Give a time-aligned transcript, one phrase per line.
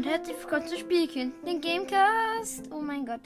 [0.00, 2.70] und herzlich willkommen zu Spielkind, den Gamecast.
[2.72, 3.20] Oh mein Gott.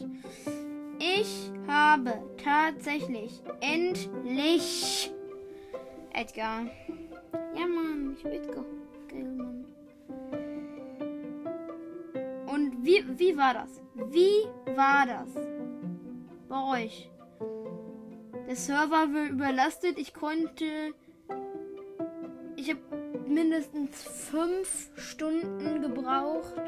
[0.98, 5.12] Ich habe tatsächlich endlich
[6.12, 6.66] Edgar.
[7.56, 8.64] Ja, Mann, ich will Edgar.
[9.06, 9.64] Geil, Mann.
[12.52, 13.80] Und wie, wie war das?
[14.10, 15.28] Wie war das?
[16.48, 17.08] Bei euch?
[18.48, 19.96] Der Server war überlastet.
[19.96, 20.92] Ich konnte.
[23.28, 26.62] Mindestens fünf Stunden gebraucht,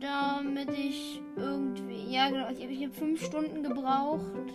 [0.00, 2.12] damit ich irgendwie.
[2.12, 2.48] Ja, genau.
[2.50, 4.52] Ich habe fünf Stunden gebraucht,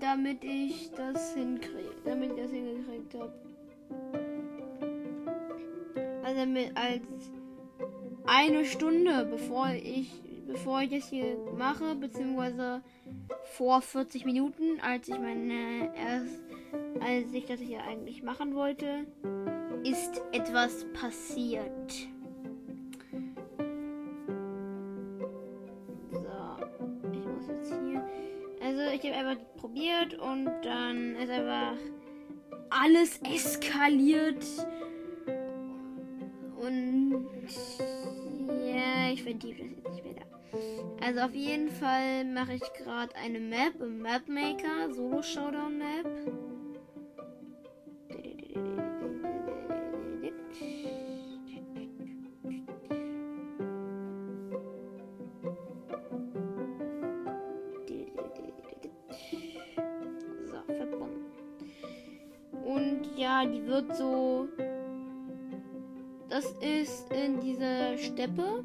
[0.00, 1.94] damit ich das hinkriege.
[2.04, 3.32] Damit ich das hingekriegt habe.
[6.24, 7.02] Also mit als
[8.26, 10.10] eine Stunde, bevor ich
[10.46, 12.82] bevor ich das hier mache, beziehungsweise
[13.56, 16.43] vor 40 Minuten, als ich meine erst
[17.00, 19.06] als ich das hier eigentlich machen wollte,
[19.82, 22.08] ist etwas passiert.
[26.10, 26.20] So,
[27.12, 28.02] ich muss jetzt hier.
[28.62, 31.76] Also ich habe einfach probiert und dann ist einfach
[32.70, 34.44] alles eskaliert.
[36.56, 37.26] Und
[38.64, 41.06] ja, ich vertiefe das jetzt nicht mehr da.
[41.06, 46.53] Also auf jeden Fall mache ich gerade eine Map im Mapmaker, Solo Showdown Map.
[63.16, 64.48] Ja, die wird so.
[66.28, 68.64] Das ist in dieser Steppe.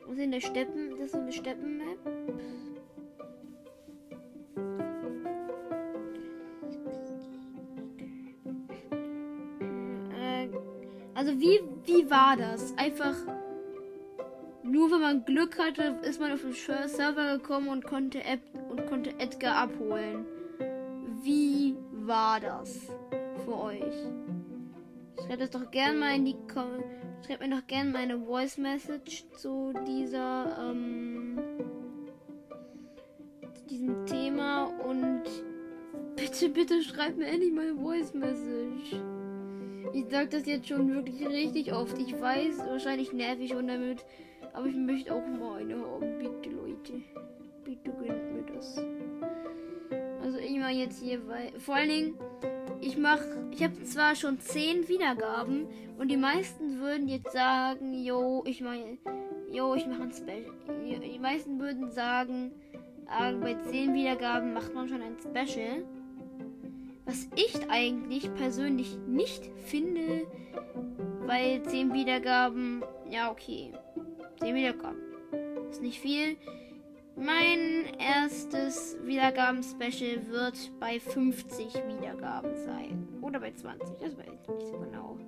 [0.00, 0.90] Das ist in der Steppen.
[0.98, 1.98] Das ist eine Steppenmap.
[10.18, 10.48] Äh,
[11.14, 12.76] also wie, wie war das?
[12.78, 13.16] Einfach
[14.64, 18.40] nur wenn man Glück hatte, ist man auf den Server gekommen und konnte App
[19.06, 20.26] und Edgar abholen.
[21.22, 22.88] Wie war das
[23.44, 23.94] für euch?
[25.26, 26.82] Schreibt das doch gerne mal in die Kom
[27.24, 31.40] Schreibt mir doch gerne meine Voice Message zu dieser ähm,
[33.54, 35.22] zu diesem Thema und
[36.16, 39.00] bitte, bitte schreibt mir endlich meine Voice Message.
[39.94, 41.96] Ich sag das jetzt schon wirklich richtig oft.
[41.98, 44.04] Ich weiß, wahrscheinlich nervig schon damit,
[44.52, 46.18] aber ich möchte auch mal eine haben.
[46.18, 47.00] Bitte, Leute.
[47.64, 48.76] Bitte gönnt mir das.
[50.24, 52.14] Also ich mache jetzt hier, weil vor allen Dingen,
[52.80, 55.66] ich mache, ich habe zwar schon 10 Wiedergaben
[55.98, 58.96] und die meisten würden jetzt sagen, yo, ich mache,
[59.52, 60.54] yo, ich mache ein Special.
[60.82, 62.52] Die meisten würden sagen,
[63.06, 65.84] äh, bei 10 Wiedergaben macht man schon ein Special.
[67.04, 70.26] Was ich eigentlich persönlich nicht finde,
[71.26, 73.72] weil 10 Wiedergaben, ja okay,
[74.40, 75.02] 10 Wiedergaben
[75.68, 76.38] ist nicht viel.
[77.16, 83.08] Mein erstes Wiedergaben-Special wird bei 50 Wiedergaben sein.
[83.22, 85.18] Oder bei 20, das weiß ich nicht so genau.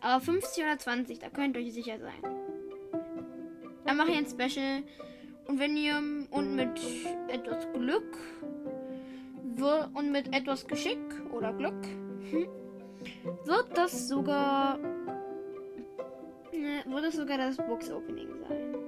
[0.00, 2.22] Aber 50 oder 20, da könnt ihr euch sicher sein.
[3.86, 4.82] Dann mache ich ein Special.
[5.46, 5.96] Und wenn ihr
[6.30, 6.80] und mit
[7.28, 8.18] etwas Glück
[9.94, 10.98] und mit etwas Geschick
[11.32, 11.84] oder Glück
[12.30, 12.48] hm,
[13.44, 14.78] wird das sogar
[16.52, 18.79] ne, wird das sogar das Box Opening sein.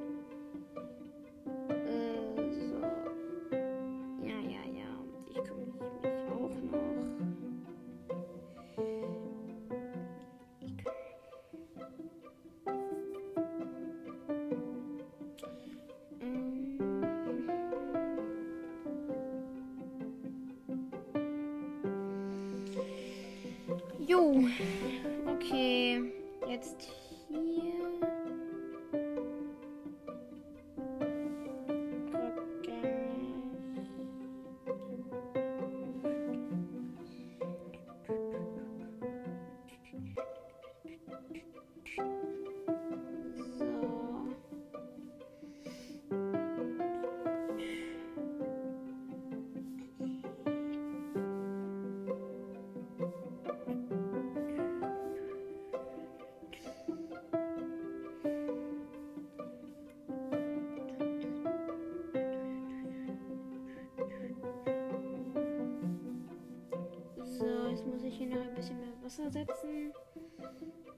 [68.72, 69.92] Bisschen mehr Wasser setzen.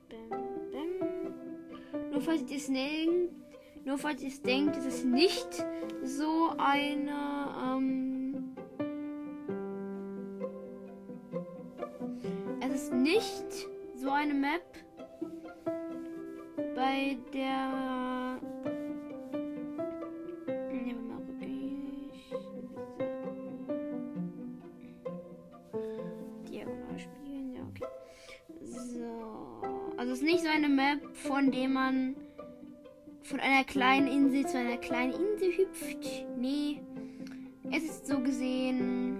[0.08, 0.30] Bam,
[0.72, 2.10] bam.
[2.10, 3.32] Nur falls ihr es denkt,
[3.84, 5.64] nur falls ihr es denkt, ist es nicht
[6.02, 8.54] so eine, ähm,
[13.04, 14.62] nicht so eine Map,
[16.74, 18.40] bei der.
[30.24, 32.16] Nicht so eine Map, von der man
[33.22, 36.26] von einer kleinen Insel zu einer kleinen Insel hüpft.
[36.36, 36.80] Nee.
[37.70, 39.18] Es ist so gesehen.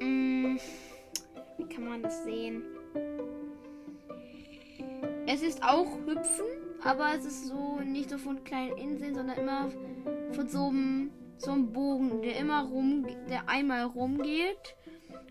[0.00, 0.56] Mm,
[1.58, 2.62] wie kann man das sehen?
[5.26, 6.46] Es ist auch Hüpfen,
[6.82, 9.68] aber es ist so nicht so von kleinen Inseln, sondern immer
[10.32, 14.76] von so einem, so einem Bogen, der immer rum, der einmal rumgeht.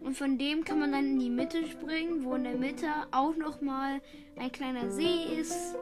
[0.02, 3.36] Und von dem kann man dann in die Mitte springen, wo in der Mitte auch
[3.36, 4.02] nochmal
[4.38, 5.76] ein kleiner See ist,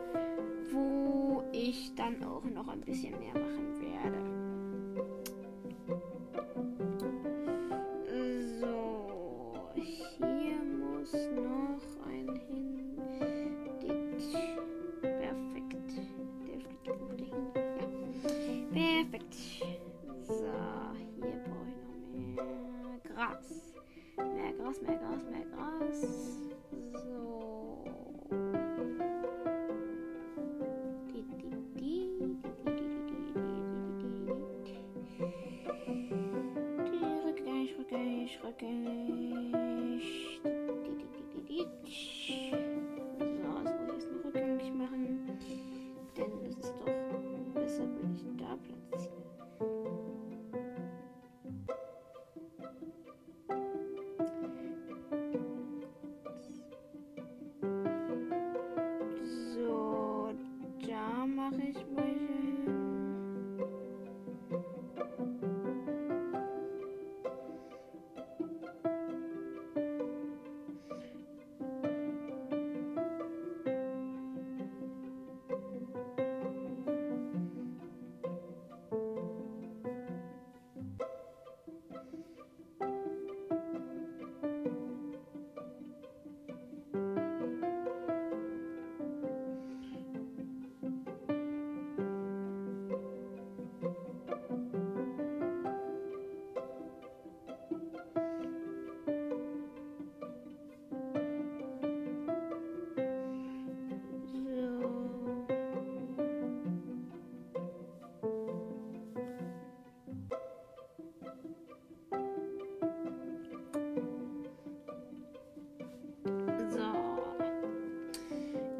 [0.71, 3.46] wo ich dann auch noch ein bisschen mehr machen
[26.01, 26.36] podcasts.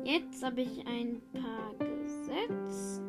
[0.08, 3.07] Jetzt habe ich ein paar gesetzt.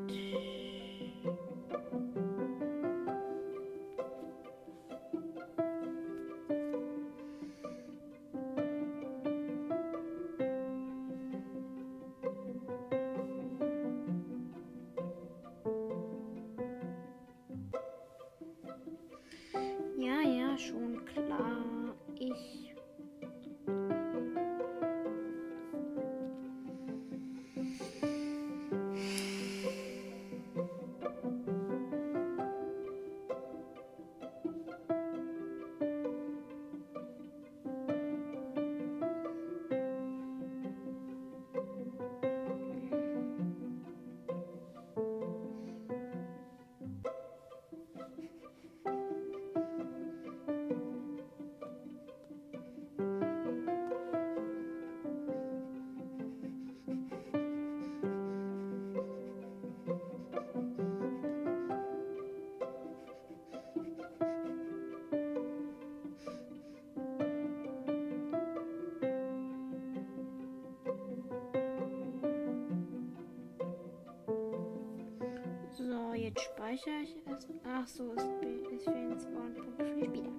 [76.39, 77.49] Speichere ich erst.
[77.65, 80.33] Ach so, es, es fehlen Spawnpunkte für die Spieler.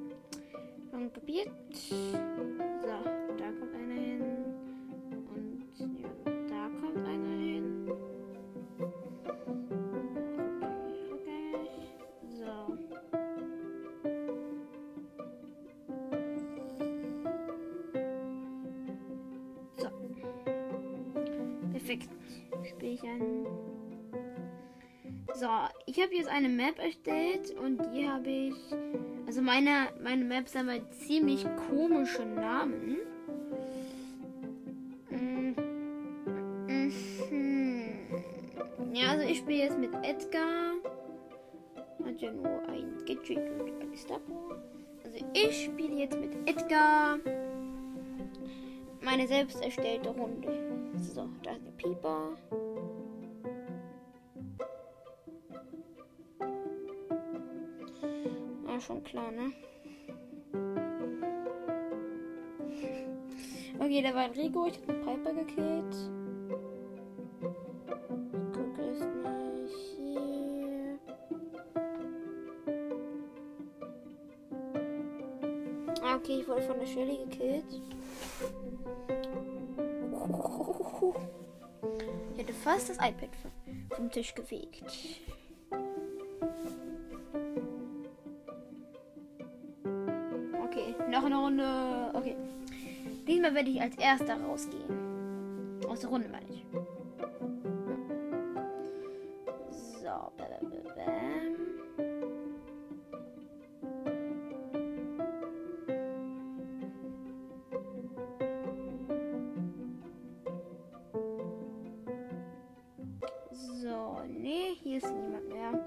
[0.91, 1.49] Schon kapiert.
[1.73, 1.95] So,
[3.37, 4.58] da kommt einer hin.
[26.29, 28.55] Eine Map erstellt und die habe ich.
[29.27, 32.97] Also meine, meine Maps haben halt ziemlich komische Namen.
[35.09, 35.55] Mm,
[36.67, 37.83] mhm.
[38.93, 40.73] Ja, also ich spiele jetzt mit Edgar.
[42.05, 44.61] Hat ja nur ein Gadget und Star Power.
[45.03, 47.19] Also ich spiele jetzt mit Edgar
[49.01, 50.91] meine selbst erstellte Runde.
[50.97, 52.29] So, da ist der Pieper.
[58.79, 59.51] Schon klar, ne?
[63.77, 65.95] Okay, da war ein Rigo, ich hab einen Piper gekillt.
[68.31, 70.99] Ich gucke erstmal hier.
[76.01, 77.65] Ah, okay, ich wurde von der Shelly gekillt.
[82.33, 84.83] Ich hätte fast das iPad vom- vom Tisch gefegt.
[91.59, 92.17] Runde.
[92.17, 92.35] Okay.
[93.27, 95.83] Diesmal werde ich als erster rausgehen.
[95.87, 96.65] Aus der Runde meine ich.
[100.01, 100.49] So, bam.
[113.51, 115.85] So, nee, hier ist niemand mehr.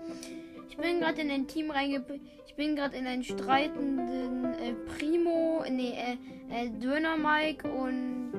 [0.68, 2.04] Ich bin gerade in ein Team reinge...
[2.52, 8.34] Ich bin gerade in einen streitenden äh, Primo, nee, äh, äh, Döner Mike und...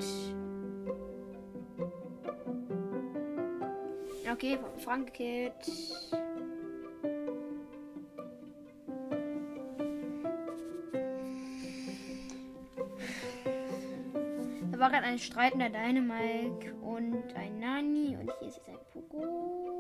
[4.32, 5.52] Okay, Frank gekillt.
[14.72, 19.73] Da war gerade ein streitender Dynamike und ein Nani und hier ist jetzt ein Pogo.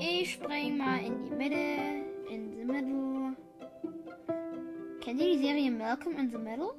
[0.00, 1.54] Ich spring mal in die Mitte.
[2.30, 3.36] In the middle.
[5.00, 6.74] Kennt ihr die Serie Malcolm in the Middle?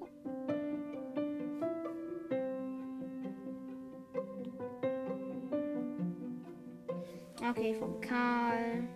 [7.49, 8.87] Okay, vom Karl.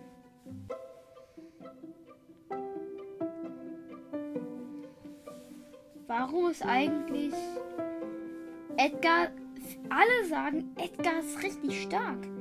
[6.06, 7.34] Warum ist eigentlich
[8.76, 9.28] Edgar.
[9.88, 12.33] Alle sagen, Edgar ist richtig stark.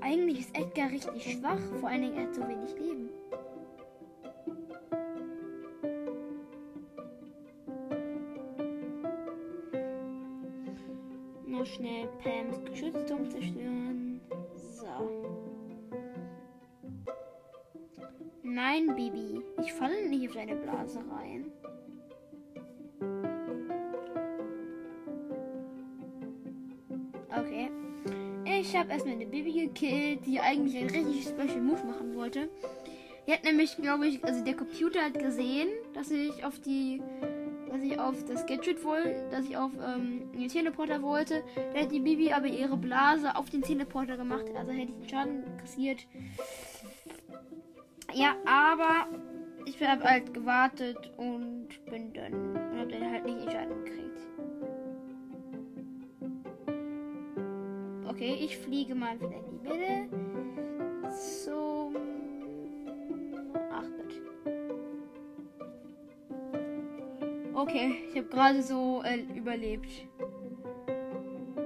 [0.00, 1.60] Eigentlich ist Edgar richtig schwach.
[1.80, 3.10] Vor allen Dingen, er hat so wenig Leben.
[11.46, 14.20] Noch schnell Pams Geschützturm zerstören.
[14.56, 14.86] So.
[18.42, 19.42] Nein, Bibi.
[19.60, 21.52] Ich falle nicht auf deine Blase rein.
[27.28, 27.70] Okay.
[28.58, 32.48] Ich habe erstmal eine Bibi gekillt, die eigentlich ein richtig Special Move machen wollte.
[33.26, 37.00] Die hat nämlich, glaube ich, also der Computer hat gesehen, dass ich auf die,
[37.70, 41.44] dass ich auf das Gadget wollte, dass ich auf ähm, den Teleporter wollte.
[41.72, 45.08] Da hat die Bibi aber ihre Blase auf den Teleporter gemacht, also hätte ich den
[45.08, 46.00] Schaden kassiert.
[48.12, 49.06] Ja, aber
[49.64, 51.59] ich habe halt gewartet und
[58.50, 60.08] ich fliege mal wieder in die Mitte.
[61.44, 61.94] Zum
[63.54, 64.22] 8-Bit.
[67.54, 69.88] Okay, ich habe gerade so äh, überlebt.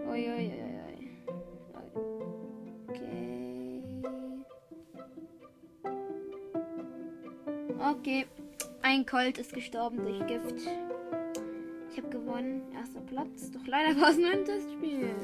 [0.07, 0.53] Ui, ui, ui,
[0.85, 1.09] ui.
[2.89, 3.83] Okay.
[7.79, 8.27] Okay,
[8.83, 10.69] ein Colt ist gestorben durch Gift.
[11.91, 12.61] Ich habe gewonnen.
[12.75, 13.51] Erster Platz.
[13.53, 15.15] Doch leider war es nur ein Testspiel.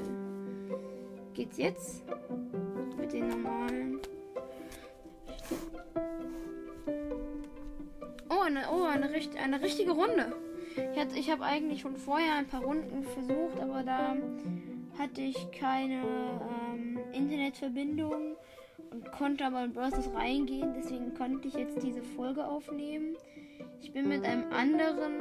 [1.34, 2.02] Geht's jetzt?
[2.98, 4.00] Mit den normalen.
[8.28, 9.08] Oh, eine, oh, eine,
[9.42, 10.32] eine richtige Runde.
[10.92, 14.16] Ich, hatte- ich habe eigentlich schon vorher ein paar Runden versucht, aber da
[14.98, 16.02] hatte ich keine
[16.72, 18.36] ähm, Internetverbindung
[18.90, 19.92] und konnte aber in Bros.
[20.14, 20.74] reingehen.
[20.76, 23.16] Deswegen konnte ich jetzt diese Folge aufnehmen.
[23.80, 25.20] Ich bin mit einem anderen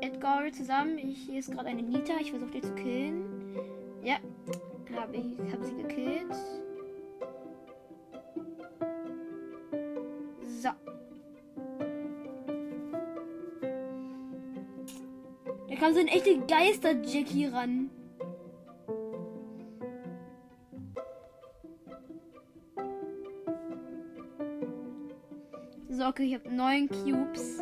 [0.00, 0.98] Edgar zusammen.
[0.98, 2.14] Ich, hier ist gerade eine Nita.
[2.20, 3.24] Ich versuche die zu killen.
[4.02, 4.16] Ja,
[4.96, 6.34] habe ich hab sie gekillt.
[10.60, 10.70] So.
[15.68, 17.90] Da kam so ein echter Geister-Jackie ran.
[25.88, 27.58] So, okay, ich habe neun Cubes.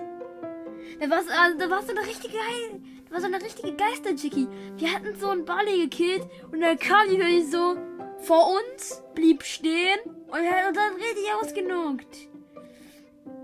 [1.00, 2.80] Da war, also, da war so eine richtige Geil.
[3.12, 4.48] War so eine richtige Geister-Jackie.
[4.78, 7.76] Wir hatten so einen Barley gekillt und dann kam die wirklich so
[8.22, 12.28] vor uns, blieb stehen und hat uns dann richtig ausgenuckt.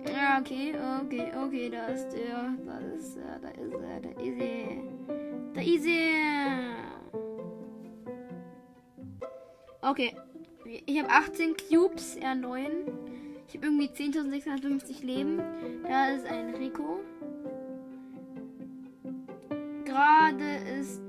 [0.06, 2.54] Ja, okay, okay, okay, da ist der.
[2.64, 4.82] Da ist er, da ist er, da ist er.
[5.52, 6.88] Da ist er.
[9.82, 10.16] Okay.
[10.86, 12.70] Ich habe 18 Cubes, er 9.
[13.48, 15.42] Ich habe irgendwie 10.650 Leben.
[15.82, 17.00] Da ist ein Rico.
[19.98, 21.02] Gerade ist.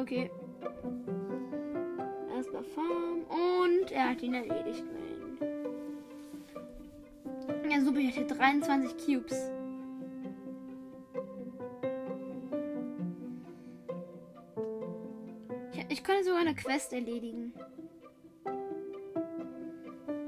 [0.00, 0.28] Okay.
[2.34, 3.22] Erstmal Farm.
[3.28, 4.82] Und er hat ihn erledigt.
[7.70, 7.98] Ja, super.
[7.98, 9.52] Ich hatte 23 Cubes.
[15.72, 17.52] Ich, ich konnte sogar eine Quest erledigen.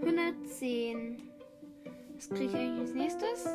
[0.02, 1.20] 110.
[2.14, 3.48] Was kriege ich eigentlich als nächstes?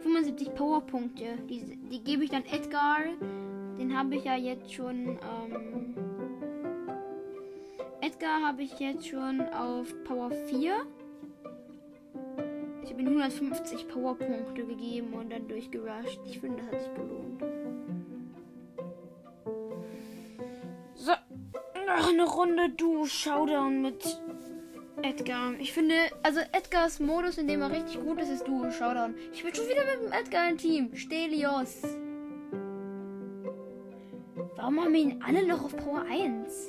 [0.00, 1.36] 75 Powerpunkte.
[1.50, 3.00] Die, die gebe ich dann Edgar.
[3.78, 5.18] Den habe ich ja jetzt schon.
[5.22, 5.94] Ähm,
[8.00, 10.74] Edgar habe ich jetzt schon auf Power 4.
[12.82, 16.20] Ich habe ihm 150 Powerpunkte gegeben und dann durchgerusht.
[16.26, 17.42] Ich finde, das hat sich gelohnt.
[20.94, 21.12] So,
[21.86, 24.20] noch eine Runde Du Showdown mit
[25.02, 25.52] Edgar.
[25.60, 29.14] Ich finde, also Edgars Modus, in dem er richtig gut ist, ist Duo Showdown.
[29.32, 30.96] Ich bin schon wieder mit dem Edgar im Team.
[30.96, 31.82] Stelios.
[34.68, 36.68] Warum haben wir ihn alle noch auf Power 1?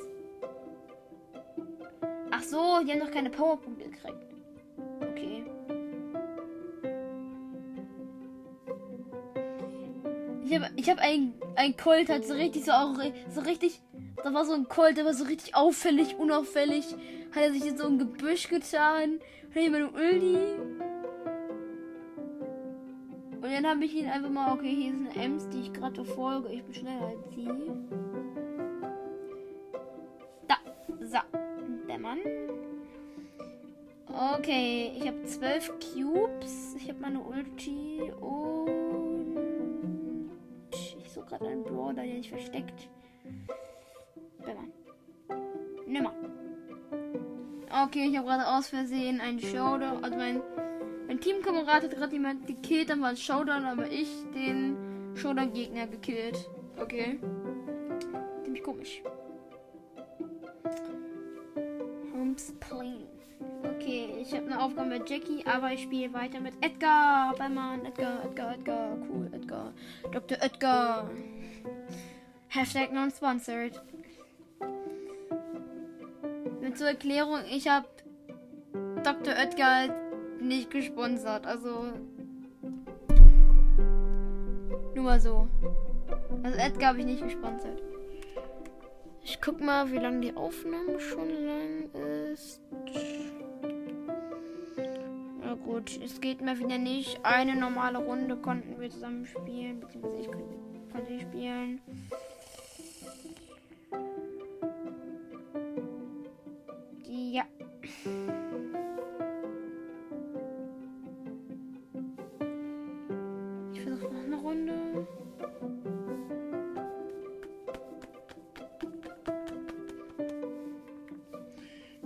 [2.30, 4.26] Ach so, die haben noch keine Powerpunkte gekriegt.
[5.02, 5.44] Okay.
[10.42, 12.94] Ich habe ich hab ein, ein Colt, hat so richtig so auch
[13.28, 13.82] so richtig.
[14.24, 16.86] Da war so ein Colt, der war so richtig auffällig, unauffällig
[17.34, 19.20] hat er sich in so ein Gebüsch getan.
[19.52, 20.79] Hier meine Ulti.
[23.50, 26.50] Und dann habe ich ihn einfach mal, okay, hier eine Ems, die ich gerade verfolge.
[26.50, 27.48] Ich bin schneller als sie.
[30.46, 30.54] Da,
[31.00, 31.18] so,
[31.88, 32.18] der Mann.
[34.06, 36.76] Okay, ich habe zwölf Cubes.
[36.76, 39.40] Ich habe meine Ulti und
[40.72, 42.88] ich suche gerade einen Brawler, der sich versteckt.
[44.46, 44.72] Der Mann.
[45.88, 46.12] Nimmer.
[47.84, 50.04] Okay, ich habe gerade aus Versehen einen Showdown.
[50.04, 50.40] Also mein,
[51.20, 54.76] mein Teamkamerad hat gerade jemand gekillt, dann war es Showdown, aber ich den
[55.14, 56.48] Showdown-Gegner gekillt.
[56.80, 57.20] Okay.
[58.42, 59.02] Ziemlich komisch.
[62.14, 63.06] Homes Plane.
[63.76, 67.34] Okay, ich habe eine Aufgabe mit Jackie, aber ich spiele weiter mit Edgar.
[67.34, 68.96] Ballmann, Edgar, Edgar, Edgar.
[69.08, 69.72] Cool, Edgar.
[70.12, 70.38] Dr.
[70.40, 71.10] Edgar.
[72.48, 73.80] Hashtag non-sponsored
[76.76, 77.88] zur Erklärung, ich habe
[79.02, 79.34] Dr.
[79.34, 80.09] Oetker
[80.40, 81.46] nicht gesponsert.
[81.46, 81.92] Also.
[84.94, 85.48] Nur mal so.
[86.42, 87.82] Also Edgar habe ich nicht gesponsert.
[89.22, 91.90] Ich guck mal, wie lange die Aufnahme schon lang
[92.32, 92.60] ist.
[95.42, 97.20] Na gut, es geht mir wieder nicht.
[97.22, 100.30] Eine normale Runde konnten wir zusammen spielen, beziehungsweise ich
[100.92, 101.80] konnte spielen.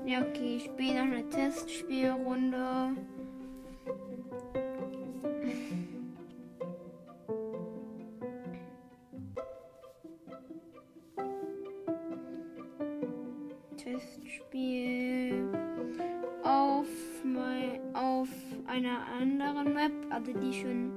[0.06, 2.96] Ja, okay, ich spiele noch eine Testspielrunde.
[13.76, 15.44] Testspiel
[17.94, 18.28] auf
[18.66, 20.92] einer anderen Map, also die schon,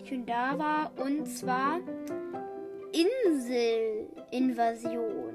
[0.00, 1.80] die schon da war, und zwar
[2.92, 5.25] Inselinvasion.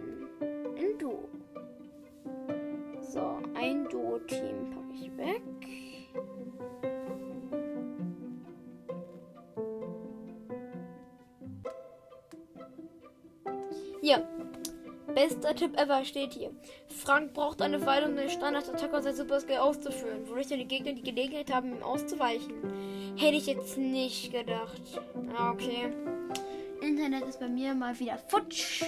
[14.01, 14.27] Hier.
[15.13, 16.51] Bester Tipp ever steht hier.
[16.87, 21.03] Frank braucht eine Weile, um den Standard-Attacker und sein Super-Skill auszuführen, wodurch die Gegner die
[21.03, 22.53] Gelegenheit haben, ihm auszuweichen.
[23.17, 24.81] Hätte ich jetzt nicht gedacht.
[25.37, 25.89] Ah, okay.
[26.81, 28.83] Internet ist bei mir mal wieder futsch.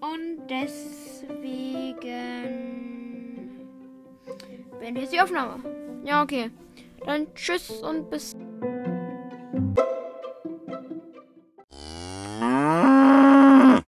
[0.00, 1.28] Und deswegen
[4.80, 5.62] beende ich die Aufnahme.
[6.04, 6.50] Ja, okay.
[7.04, 8.34] Dann tschüss und bis.